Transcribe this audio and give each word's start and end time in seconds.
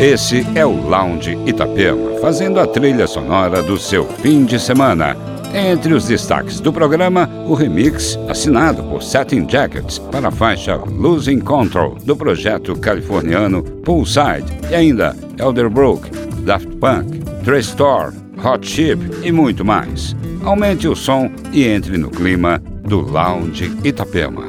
Esse 0.00 0.44
é 0.56 0.66
o 0.66 0.88
Lounge 0.88 1.38
Itapema, 1.46 2.18
fazendo 2.20 2.58
a 2.58 2.66
trilha 2.66 3.06
sonora 3.06 3.62
do 3.62 3.78
seu 3.78 4.04
fim 4.04 4.44
de 4.44 4.58
semana. 4.58 5.16
Entre 5.54 5.94
os 5.94 6.06
destaques 6.06 6.58
do 6.58 6.72
programa, 6.72 7.30
o 7.46 7.54
remix 7.54 8.18
assinado 8.28 8.82
por 8.82 9.04
Satin 9.04 9.46
Jackets 9.48 10.00
para 10.00 10.28
a 10.28 10.32
faixa 10.32 10.74
Losing 10.74 11.38
Control 11.38 11.96
do 12.04 12.16
projeto 12.16 12.76
californiano 12.76 13.62
Poolside 13.62 14.52
e 14.68 14.74
ainda 14.74 15.16
Elderbrook, 15.38 16.10
Daft 16.44 16.68
Punk, 16.76 17.22
Store, 17.60 18.12
Hot 18.44 18.66
Chip 18.66 19.00
e 19.22 19.30
muito 19.30 19.64
mais. 19.64 20.16
Aumente 20.44 20.88
o 20.88 20.96
som 20.96 21.30
e 21.52 21.64
entre 21.68 21.96
no 21.96 22.10
clima 22.10 22.60
do 22.82 23.00
Lounge 23.00 23.72
Itapema. 23.84 24.44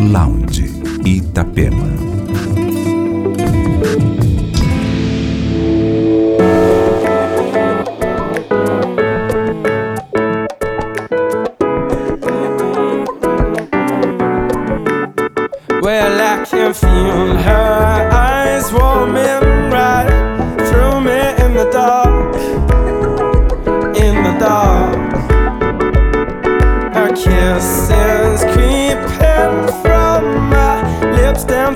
Lounge 0.00 0.66
Itapema. 1.04 1.95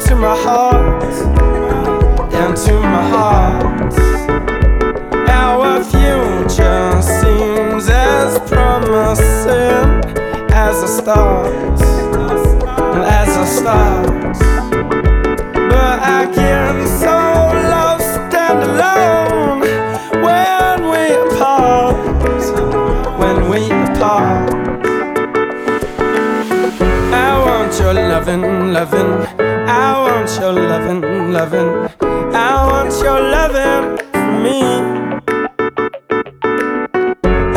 Down 0.01 0.09
to 0.09 0.17
my 0.17 0.37
heart, 0.37 1.03
down 2.31 2.55
to 2.55 2.73
my 2.81 3.09
heart. 3.11 3.95
Our 5.29 5.85
future 5.85 7.03
seems 7.03 7.89
as 7.89 8.39
promising 8.49 10.05
as 10.53 10.83
a 10.83 10.89
start 10.89 11.81
as 13.03 13.37
a 13.37 13.47
start. 13.47 14.39
But 15.53 16.01
I 16.01 16.27
get 16.35 16.87
so 17.01 17.17
lost 17.71 18.35
and 18.35 18.63
alone 18.71 19.61
when 20.25 20.79
we 20.93 21.05
apart. 21.27 21.97
When 23.19 23.49
we 23.51 23.67
apart. 23.67 24.51
I 27.13 27.39
want 27.45 27.79
your 27.79 27.95
loving, 27.95 28.73
loving. 28.73 29.30
I 29.91 29.99
want 30.07 30.31
your 30.39 30.53
loving, 30.53 31.33
loving. 31.33 31.71
I 32.33 32.67
want 32.71 32.93
your 33.03 33.21
loving 33.35 33.99
for 34.13 34.33
me. 34.45 34.61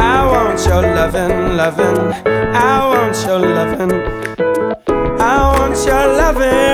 I 0.02 0.26
want 0.32 0.60
your 0.66 0.82
loving, 0.82 1.58
loving. 1.58 2.00
I 2.56 2.88
want 2.90 3.16
your 3.28 3.40
loving. 3.58 3.92
I 5.22 5.60
want 5.60 5.86
your 5.86 6.08
loving 6.22 6.73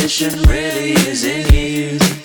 repetition 0.00 0.42
really 0.42 0.92
is 0.92 1.24
in 1.24 1.54
you. 1.54 2.19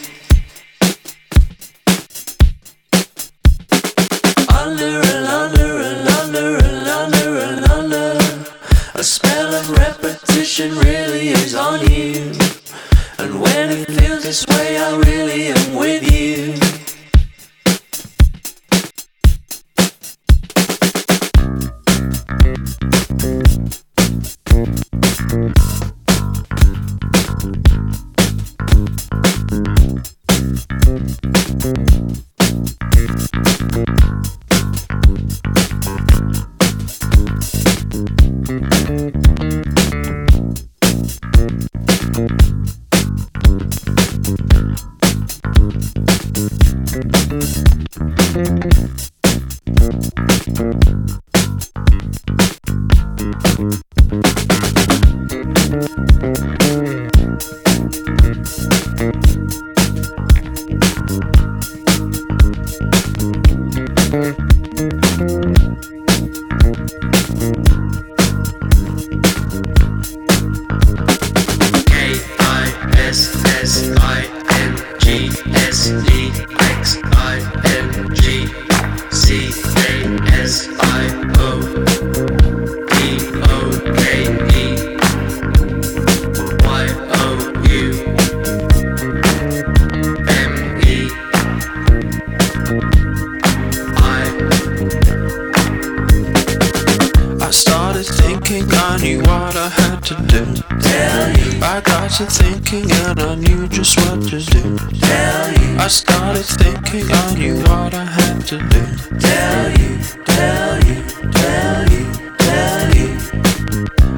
got 102.07 102.19
you 102.19 102.25
thinking, 102.27 102.91
and 102.91 103.19
I 103.19 103.33
knew 103.33 103.67
just 103.67 103.97
what 103.97 104.21
to 104.29 104.39
do. 104.39 104.77
Tell 104.77 105.51
you. 105.59 105.77
I 105.79 105.87
started 105.87 106.45
thinking, 106.45 107.11
I 107.11 107.33
knew 107.33 107.57
what 107.63 107.95
I 107.95 108.05
had 108.05 108.45
to 108.49 108.57
do. 108.59 108.83
Tell 109.17 109.69
you, 109.79 109.97
tell 110.23 110.77
you, 110.85 111.01
tell 111.31 111.81
you, 111.93 112.05
tell 112.37 112.95
you. 112.95 113.09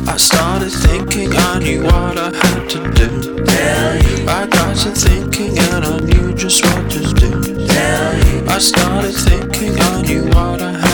I 0.06 0.17
started 0.17 0.69
thinking, 0.69 1.34
I 1.34 1.60
knew 1.60 1.84
what 1.84 2.17
I 2.17 2.36
had 2.36 2.69
to 2.71 2.80
do. 2.91 3.45
Tell 3.45 3.95
you. 4.04 4.28
I 4.28 4.47
got 4.47 4.76
to 4.84 4.91
thinking, 4.91 5.58
and 5.58 5.86
I 5.86 6.00
knew 6.00 6.34
just 6.34 6.65
what 6.65 6.91
to 6.91 7.00
do. 7.13 7.67
Tell 7.67 8.13
you. 8.28 8.45
I 8.50 8.58
started 8.60 9.13
thinking, 9.13 9.80
I 9.80 10.02
knew 10.02 10.26
what 10.26 10.62
I 10.62 10.71
had 10.71 10.82
to 10.82 10.82
do. 10.82 10.87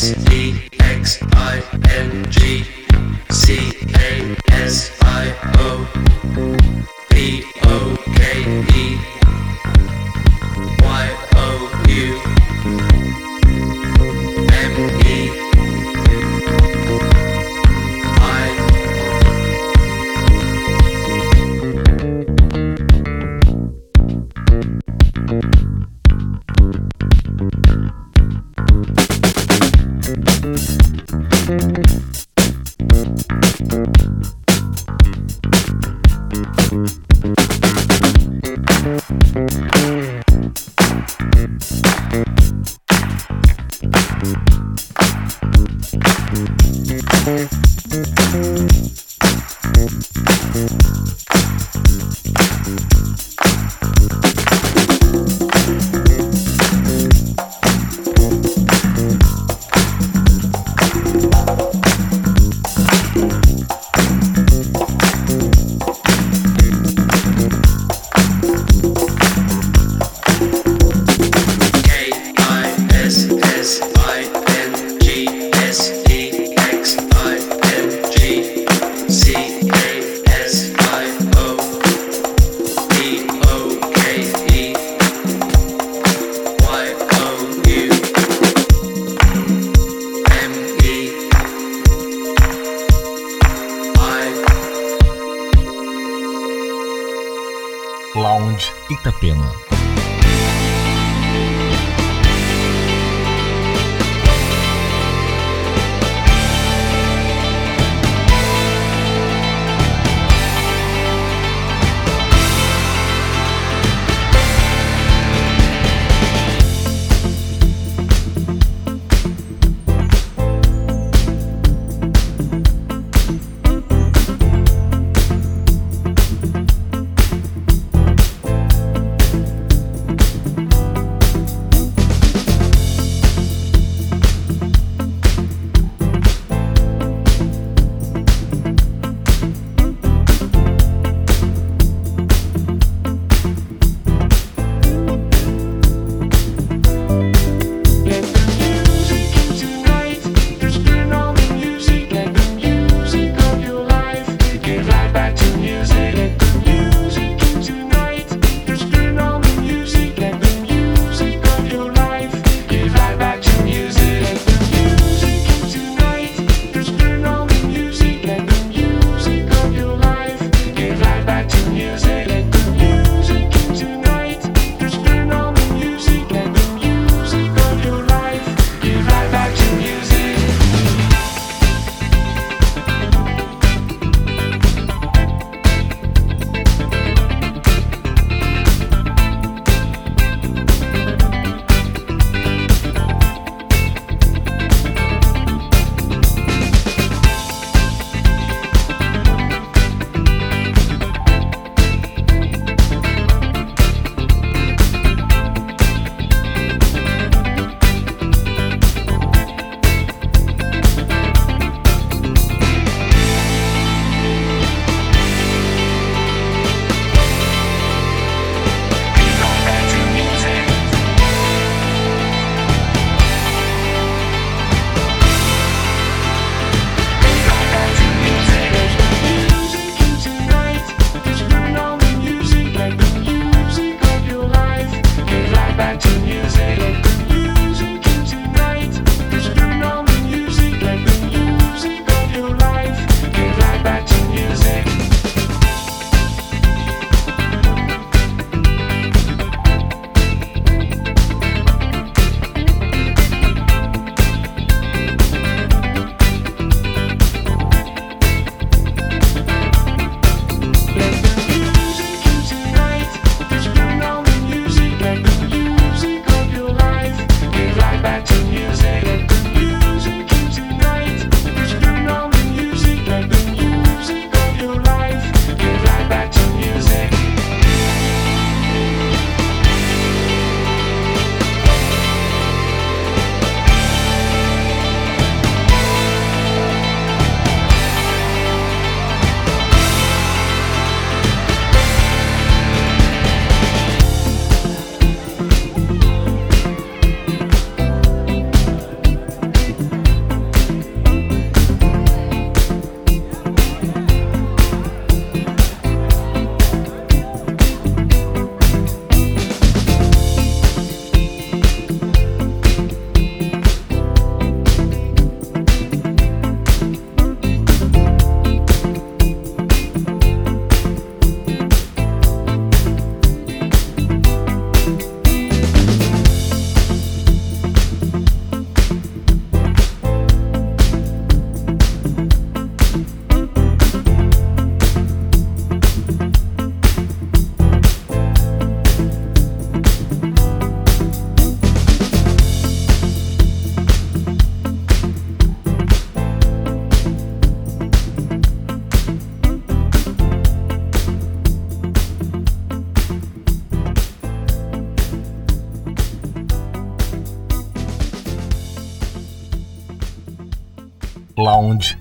S 0.00 0.14
E 0.30 0.54
X 0.78 1.18
I 1.32 1.60
N 1.90 2.30
G. 2.30 2.37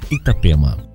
Itapema. 0.09 0.86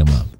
Itapema. 0.00 0.39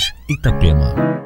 Cidade 0.00 0.14
Itapema. 0.28 1.19